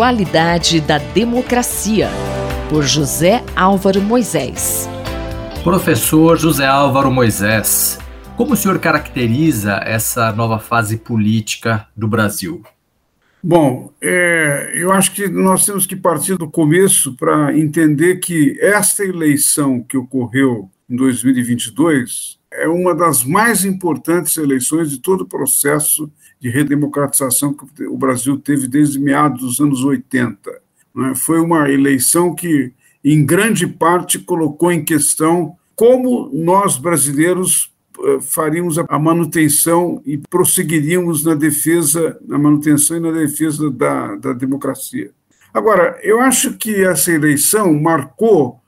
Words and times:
qualidade 0.00 0.80
da 0.80 0.96
democracia, 0.96 2.08
por 2.70 2.82
José 2.82 3.44
Álvaro 3.54 4.00
Moisés. 4.00 4.88
Professor 5.62 6.38
José 6.38 6.64
Álvaro 6.64 7.10
Moisés, 7.10 7.98
como 8.34 8.54
o 8.54 8.56
senhor 8.56 8.78
caracteriza 8.78 9.74
essa 9.84 10.32
nova 10.32 10.58
fase 10.58 10.96
política 10.96 11.86
do 11.94 12.08
Brasil? 12.08 12.62
Bom, 13.44 13.92
é, 14.00 14.72
eu 14.74 14.90
acho 14.90 15.12
que 15.12 15.28
nós 15.28 15.66
temos 15.66 15.84
que 15.84 15.94
partir 15.94 16.38
do 16.38 16.50
começo 16.50 17.14
para 17.14 17.54
entender 17.54 18.20
que 18.20 18.56
esta 18.58 19.04
eleição 19.04 19.84
que 19.86 19.98
ocorreu 19.98 20.70
em 20.88 20.96
2022 20.96 22.39
é 22.60 22.68
uma 22.68 22.94
das 22.94 23.24
mais 23.24 23.64
importantes 23.64 24.36
eleições 24.36 24.90
de 24.90 24.98
todo 24.98 25.22
o 25.22 25.26
processo 25.26 26.10
de 26.38 26.50
redemocratização 26.50 27.54
que 27.54 27.84
o 27.84 27.96
Brasil 27.96 28.38
teve 28.38 28.68
desde 28.68 28.98
meados 28.98 29.40
dos 29.40 29.60
anos 29.60 29.84
80. 29.84 30.50
Né? 30.94 31.14
Foi 31.14 31.40
uma 31.40 31.70
eleição 31.70 32.34
que, 32.34 32.72
em 33.04 33.24
grande 33.24 33.66
parte, 33.66 34.18
colocou 34.18 34.70
em 34.70 34.84
questão 34.84 35.56
como 35.74 36.30
nós 36.32 36.76
brasileiros 36.76 37.72
eh, 37.98 38.18
faríamos 38.20 38.78
a 38.78 38.98
manutenção 38.98 40.02
e 40.04 40.18
prosseguiríamos 40.18 41.24
na 41.24 41.34
defesa, 41.34 42.18
na 42.26 42.38
manutenção 42.38 42.96
e 42.96 43.00
na 43.00 43.10
defesa 43.10 43.70
da, 43.70 44.16
da 44.16 44.32
democracia. 44.32 45.10
Agora, 45.52 45.98
eu 46.02 46.20
acho 46.20 46.56
que 46.56 46.84
essa 46.84 47.10
eleição 47.10 47.72
marcou 47.74 48.60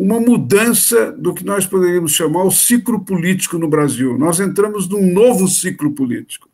uma 0.00 0.18
mudança 0.18 1.12
do 1.12 1.34
que 1.34 1.44
nós 1.44 1.66
poderíamos 1.66 2.12
chamar 2.12 2.44
o 2.44 2.50
ciclo 2.50 3.04
político 3.04 3.58
no 3.58 3.68
Brasil. 3.68 4.16
Nós 4.16 4.40
entramos 4.40 4.88
num 4.88 5.12
novo 5.12 5.46
ciclo 5.46 5.92
político. 5.92 6.48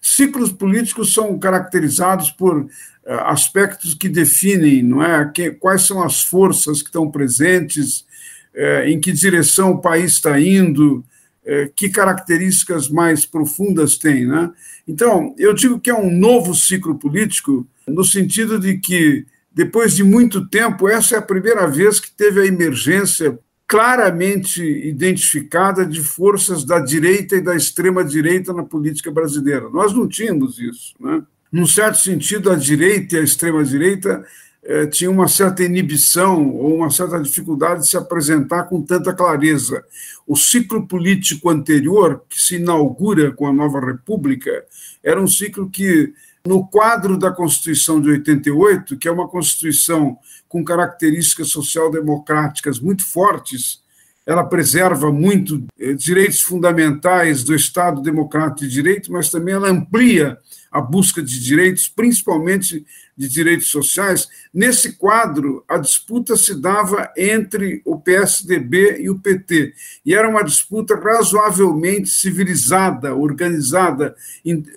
Ciclos 0.00 0.52
políticos 0.52 1.12
são 1.12 1.36
caracterizados 1.36 2.30
por 2.30 2.64
eh, 3.04 3.22
aspectos 3.24 3.94
que 3.94 4.08
definem, 4.08 4.84
não 4.84 5.02
é, 5.02 5.28
que, 5.34 5.50
quais 5.50 5.82
são 5.82 6.00
as 6.00 6.22
forças 6.22 6.80
que 6.80 6.90
estão 6.90 7.10
presentes, 7.10 8.06
eh, 8.54 8.90
em 8.90 9.00
que 9.00 9.10
direção 9.10 9.72
o 9.72 9.80
país 9.80 10.12
está 10.12 10.38
indo, 10.38 11.04
eh, 11.44 11.72
que 11.74 11.88
características 11.88 12.88
mais 12.88 13.26
profundas 13.26 13.98
tem, 13.98 14.26
né? 14.26 14.48
Então, 14.86 15.34
eu 15.36 15.52
digo 15.52 15.80
que 15.80 15.90
é 15.90 15.94
um 15.94 16.08
novo 16.08 16.54
ciclo 16.54 16.96
político 16.96 17.66
no 17.84 18.04
sentido 18.04 18.60
de 18.60 18.78
que 18.78 19.26
depois 19.54 19.94
de 19.94 20.02
muito 20.02 20.48
tempo, 20.48 20.88
essa 20.88 21.16
é 21.16 21.18
a 21.18 21.22
primeira 21.22 21.66
vez 21.66 22.00
que 22.00 22.10
teve 22.10 22.40
a 22.40 22.46
emergência 22.46 23.38
claramente 23.66 24.62
identificada 24.62 25.86
de 25.86 26.00
forças 26.00 26.64
da 26.64 26.78
direita 26.78 27.36
e 27.36 27.40
da 27.40 27.56
extrema-direita 27.56 28.52
na 28.52 28.62
política 28.62 29.10
brasileira. 29.10 29.68
Nós 29.70 29.94
não 29.94 30.06
tínhamos 30.06 30.58
isso. 30.58 30.94
Né? 31.00 31.22
Num 31.50 31.66
certo 31.66 31.98
sentido, 31.98 32.50
a 32.50 32.54
direita 32.54 33.16
e 33.16 33.20
a 33.20 33.22
extrema-direita 33.22 34.24
eh, 34.64 34.86
tinham 34.86 35.12
uma 35.12 35.26
certa 35.26 35.62
inibição 35.64 36.50
ou 36.50 36.76
uma 36.76 36.90
certa 36.90 37.18
dificuldade 37.18 37.80
de 37.80 37.88
se 37.88 37.96
apresentar 37.96 38.64
com 38.64 38.80
tanta 38.80 39.12
clareza. 39.12 39.82
O 40.26 40.36
ciclo 40.36 40.86
político 40.86 41.50
anterior, 41.50 42.22
que 42.28 42.40
se 42.40 42.56
inaugura 42.56 43.32
com 43.32 43.46
a 43.46 43.52
nova 43.52 43.80
República, 43.80 44.64
era 45.02 45.20
um 45.20 45.26
ciclo 45.26 45.68
que 45.68 46.12
no 46.46 46.66
quadro 46.66 47.16
da 47.16 47.30
Constituição 47.30 48.00
de 48.00 48.10
88, 48.10 48.96
que 48.96 49.06
é 49.06 49.10
uma 49.12 49.28
Constituição 49.28 50.18
com 50.48 50.64
características 50.64 51.48
social-democráticas 51.48 52.80
muito 52.80 53.06
fortes, 53.06 53.80
ela 54.26 54.44
preserva 54.44 55.10
muito 55.10 55.64
eh, 55.78 55.94
direitos 55.94 56.40
fundamentais 56.40 57.42
do 57.42 57.54
Estado 57.54 58.00
democrático 58.00 58.60
de 58.60 58.68
direito, 58.68 59.12
mas 59.12 59.30
também 59.30 59.54
ela 59.54 59.68
amplia 59.68 60.38
a 60.72 60.80
busca 60.80 61.22
de 61.22 61.38
direitos, 61.38 61.88
principalmente 61.88 62.84
de 63.16 63.28
direitos 63.28 63.68
sociais. 63.68 64.26
Nesse 64.52 64.94
quadro, 64.94 65.62
a 65.68 65.76
disputa 65.76 66.34
se 66.36 66.58
dava 66.58 67.12
entre 67.16 67.82
o 67.84 68.00
PSDB 68.00 69.02
e 69.02 69.10
o 69.10 69.18
PT, 69.18 69.74
e 70.04 70.14
era 70.14 70.28
uma 70.28 70.42
disputa 70.42 70.96
razoavelmente 70.96 72.08
civilizada, 72.08 73.14
organizada. 73.14 74.16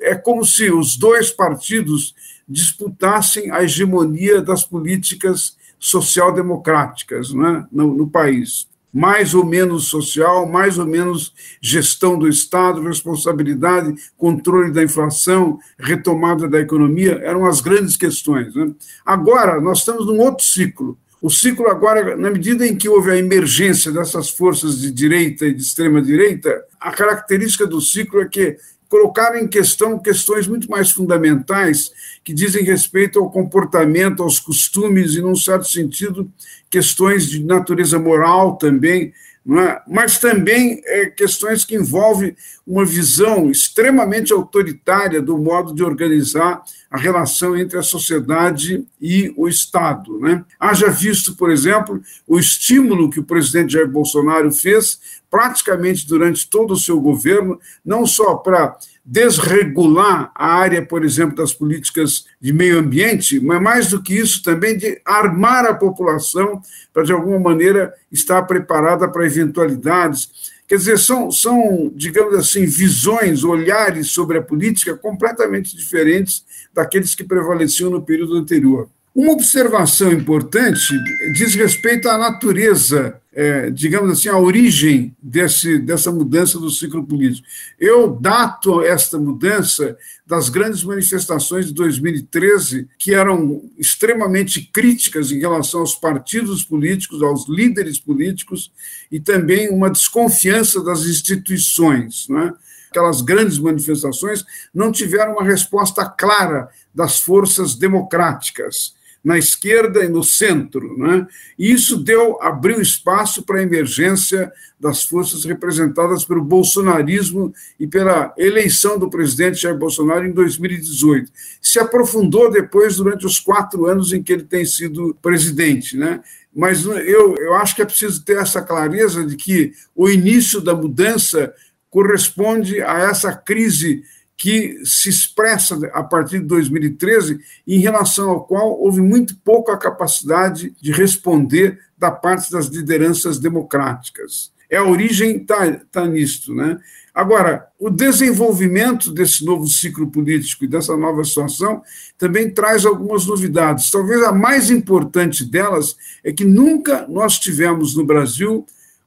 É 0.01 0.15
como 0.15 0.43
se 0.43 0.69
os 0.69 0.97
dois 0.97 1.31
partidos 1.31 2.13
disputassem 2.47 3.49
a 3.49 3.63
hegemonia 3.63 4.41
das 4.41 4.65
políticas 4.65 5.55
social-democráticas 5.79 7.33
né, 7.33 7.65
no, 7.71 7.95
no 7.95 8.07
país 8.07 8.67
mais 8.95 9.33
ou 9.33 9.45
menos 9.45 9.89
social, 9.89 10.47
mais 10.47 10.79
ou 10.79 10.85
menos 10.85 11.33
gestão 11.59 12.17
do 12.17 12.29
Estado, 12.29 12.81
responsabilidade, 12.81 13.93
controle 14.15 14.71
da 14.71 14.81
inflação, 14.81 15.59
retomada 15.77 16.47
da 16.47 16.61
economia, 16.61 17.19
eram 17.21 17.45
as 17.45 17.59
grandes 17.59 17.97
questões. 17.97 18.55
Né? 18.55 18.71
Agora, 19.05 19.59
nós 19.59 19.79
estamos 19.79 20.05
num 20.05 20.19
outro 20.21 20.45
ciclo. 20.45 20.97
O 21.21 21.29
ciclo 21.29 21.67
agora, 21.67 22.15
na 22.15 22.31
medida 22.31 22.65
em 22.65 22.77
que 22.77 22.87
houve 22.87 23.11
a 23.11 23.17
emergência 23.17 23.91
dessas 23.91 24.29
forças 24.29 24.79
de 24.79 24.89
direita 24.89 25.45
e 25.45 25.53
de 25.53 25.61
extrema 25.61 26.01
direita, 26.01 26.63
a 26.79 26.93
característica 26.93 27.67
do 27.67 27.81
ciclo 27.81 28.21
é 28.21 28.29
que 28.29 28.55
colocaram 28.95 29.37
em 29.37 29.47
questão 29.47 29.99
questões 29.99 30.47
muito 30.47 30.71
mais 30.71 30.89
fundamentais 30.89 31.91
que 32.23 32.33
dizem 32.33 32.63
respeito 32.63 33.19
ao 33.19 33.29
comportamento, 33.29 34.23
aos 34.23 34.39
costumes 34.39 35.15
e, 35.15 35.21
num 35.21 35.35
certo 35.35 35.67
sentido, 35.67 36.31
questões 36.69 37.29
de 37.29 37.43
natureza 37.43 37.99
moral 37.99 38.55
também, 38.55 39.11
é? 39.47 39.79
mas 39.87 40.17
também 40.17 40.81
é, 40.85 41.05
questões 41.05 41.63
que 41.63 41.75
envolvem 41.75 42.35
uma 42.65 42.83
visão 42.83 43.51
extremamente 43.51 44.33
autoritária 44.33 45.21
do 45.21 45.37
modo 45.37 45.73
de 45.73 45.83
organizar 45.83 46.63
a 46.89 46.97
relação 46.97 47.55
entre 47.55 47.77
a 47.77 47.83
sociedade 47.83 48.83
e 48.99 49.31
o 49.37 49.47
Estado. 49.47 50.17
Né? 50.19 50.43
Haja 50.59 50.89
visto, 50.89 51.35
por 51.35 51.51
exemplo, 51.51 52.01
o 52.25 52.39
estímulo 52.39 53.09
que 53.09 53.19
o 53.19 53.23
presidente 53.23 53.73
Jair 53.73 53.87
Bolsonaro 53.87 54.51
fez 54.51 54.99
praticamente 55.29 56.07
durante 56.07 56.49
todo 56.49 56.73
o 56.73 56.79
seu 56.79 56.99
governo, 56.99 57.59
não 57.85 58.05
só 58.07 58.35
para 58.35 58.75
desregular 59.05 60.31
a 60.33 60.47
área, 60.55 60.83
por 60.83 61.05
exemplo, 61.05 61.35
das 61.35 61.53
políticas 61.53 62.25
de 62.41 62.51
meio 62.51 62.79
ambiente, 62.79 63.39
mas 63.39 63.61
mais 63.61 63.89
do 63.89 64.01
que 64.01 64.15
isso 64.15 64.41
também 64.41 64.75
de 64.75 64.99
armar 65.05 65.63
a 65.65 65.75
população 65.75 66.59
para, 66.91 67.03
de 67.03 67.13
alguma 67.13 67.39
maneira, 67.39 67.93
estar 68.11 68.41
preparada 68.43 69.07
para 69.07 69.25
eventualidades. 69.25 70.55
Quer 70.67 70.77
dizer, 70.77 70.97
são, 70.97 71.31
são, 71.31 71.91
digamos 71.95 72.33
assim, 72.33 72.65
visões, 72.65 73.43
olhares 73.43 74.11
sobre 74.11 74.39
a 74.39 74.41
política 74.41 74.97
completamente 74.97 75.75
diferentes 75.77 76.43
daqueles 76.73 77.13
que 77.13 77.23
prevaleciam 77.23 77.91
no 77.91 78.01
período 78.01 78.35
anterior. 78.35 78.89
Uma 79.15 79.31
observação 79.31 80.11
importante 80.11 80.93
diz 81.31 81.55
respeito 81.55 82.09
à 82.09 82.17
natureza, 82.17 83.17
é, 83.31 83.69
digamos 83.69 84.11
assim, 84.11 84.27
à 84.27 84.37
origem 84.37 85.15
desse, 85.23 85.79
dessa 85.79 86.11
mudança 86.11 86.59
do 86.59 86.69
ciclo 86.69 87.01
político. 87.01 87.47
Eu 87.79 88.09
dato 88.09 88.81
esta 88.81 89.17
mudança 89.17 89.97
das 90.27 90.49
grandes 90.49 90.83
manifestações 90.83 91.67
de 91.67 91.73
2013, 91.73 92.89
que 92.99 93.15
eram 93.15 93.63
extremamente 93.77 94.69
críticas 94.73 95.31
em 95.31 95.39
relação 95.39 95.79
aos 95.79 95.95
partidos 95.95 96.65
políticos, 96.65 97.23
aos 97.23 97.47
líderes 97.47 97.97
políticos, 97.97 98.69
e 99.09 99.17
também 99.17 99.69
uma 99.69 99.89
desconfiança 99.89 100.83
das 100.83 101.05
instituições. 101.05 102.27
Não 102.27 102.41
é? 102.41 102.53
aquelas 102.91 103.21
grandes 103.21 103.59
manifestações, 103.59 104.45
não 104.73 104.89
tiveram 104.89 105.33
uma 105.33 105.43
resposta 105.43 106.05
clara 106.05 106.69
das 106.93 107.19
forças 107.19 107.75
democráticas 107.75 108.93
na 109.25 109.39
esquerda 109.39 110.05
e 110.05 110.07
no 110.07 110.23
centro. 110.23 110.95
Né? 110.95 111.25
E 111.57 111.71
isso 111.71 111.97
deu, 111.97 112.39
abriu 112.39 112.79
espaço 112.79 113.41
para 113.41 113.59
a 113.59 113.63
emergência 113.63 114.51
das 114.79 115.03
forças 115.03 115.43
representadas 115.43 116.23
pelo 116.23 116.43
bolsonarismo 116.43 117.51
e 117.79 117.87
pela 117.87 118.31
eleição 118.37 118.99
do 118.99 119.09
presidente 119.09 119.63
Jair 119.63 119.75
Bolsonaro 119.75 120.27
em 120.27 120.31
2018. 120.31 121.31
Se 121.59 121.79
aprofundou 121.79 122.51
depois 122.51 122.97
durante 122.97 123.25
os 123.25 123.39
quatro 123.39 123.87
anos 123.87 124.13
em 124.13 124.21
que 124.21 124.31
ele 124.31 124.43
tem 124.43 124.63
sido 124.63 125.17
presidente. 125.23 125.97
Né? 125.97 126.21
Mas 126.55 126.85
eu, 126.85 127.35
eu 127.37 127.55
acho 127.55 127.75
que 127.75 127.81
é 127.81 127.85
preciso 127.85 128.23
ter 128.23 128.37
essa 128.37 128.61
clareza 128.61 129.25
de 129.25 129.35
que 129.35 129.73
o 129.95 130.07
início 130.07 130.61
da 130.61 130.75
mudança 130.75 131.51
corresponde 131.89 132.79
a 132.79 132.99
essa 132.99 133.33
crise 133.33 134.03
que 134.37 134.79
se 134.83 135.09
expressa 135.09 135.79
a 135.93 136.03
partir 136.03 136.39
de 136.39 136.45
2013, 136.45 137.39
em 137.65 137.79
relação 137.79 138.29
ao 138.29 138.45
qual 138.45 138.79
houve 138.79 139.01
muito 139.01 139.35
pouca 139.37 139.77
capacidade 139.77 140.75
de 140.81 140.91
responder 140.91 141.79
da 141.97 142.11
parte 142.11 142.51
das 142.51 142.67
lideranças 142.67 143.39
democráticas. 143.39 144.53
É 144.69 144.77
a 144.77 144.83
origem 144.83 145.37
está 145.37 145.71
tá 145.91 146.05
nisto, 146.07 146.53
né? 146.53 146.77
Agora, 147.13 147.67
o 147.79 147.89
desenvolvimento 147.89 149.09
desse 149.09 149.45
novo 149.45 149.65
ciclo 149.67 150.11
político 150.11 150.65
e 150.65 150.67
dessa 150.67 150.97
nova 150.97 151.23
situação 151.23 151.81
também 152.17 152.53
traz 152.53 152.85
algumas 152.85 153.25
novidades. 153.25 153.89
Talvez 153.89 154.21
a 154.21 154.33
mais 154.33 154.69
importante 154.69 155.45
delas 155.45 155.95
é 156.23 156.33
que 156.33 156.43
nunca 156.43 157.07
nós 157.07 157.39
tivemos 157.39 157.95
no 157.95 158.03
Brasil 158.03 158.65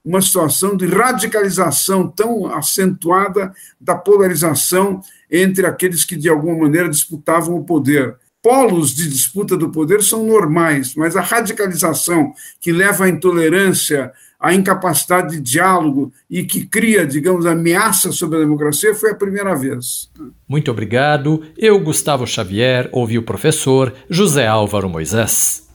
uma 0.08 0.22
situação 0.22 0.74
de 0.74 0.86
radicalização 0.86 2.08
tão 2.08 2.46
acentuada 2.46 3.52
da 3.78 3.94
polarização 3.94 5.02
entre 5.30 5.66
aqueles 5.66 6.02
que, 6.02 6.16
de 6.16 6.30
alguma 6.30 6.56
maneira, 6.56 6.88
disputavam 6.88 7.56
o 7.56 7.64
poder. 7.64 8.16
polos 8.42 8.94
de 8.94 9.06
disputa 9.06 9.56
do 9.56 9.68
poder 9.70 10.02
são 10.02 10.24
normais, 10.24 10.94
mas 10.94 11.14
a 11.16 11.20
radicalização 11.20 12.32
que 12.60 12.72
leva 12.72 13.04
à 13.04 13.08
intolerância, 13.08 14.10
à 14.40 14.54
incapacidade 14.54 15.36
de 15.36 15.42
diálogo 15.42 16.10
e 16.30 16.44
que 16.44 16.64
cria, 16.64 17.06
digamos, 17.06 17.44
ameaça 17.44 18.10
sobre 18.10 18.38
a 18.38 18.40
democracia 18.40 18.94
foi 18.94 19.10
a 19.10 19.14
primeira 19.14 19.54
vez. 19.54 20.08
Muito 20.48 20.70
obrigado. 20.70 21.42
Eu, 21.58 21.78
Gustavo 21.80 22.26
Xavier, 22.26 22.88
ouvi 22.92 23.18
o 23.18 23.22
professor 23.22 23.92
José 24.08 24.46
Álvaro 24.46 24.88
Moisés. 24.88 25.68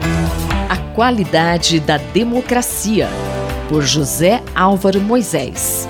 A 0.69 0.77
qualidade 0.95 1.79
da 1.81 1.97
democracia, 1.97 3.09
por 3.69 3.83
José 3.85 4.41
Álvaro 4.55 4.99
Moisés. 4.99 5.87